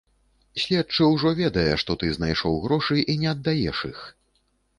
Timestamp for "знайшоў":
2.17-2.57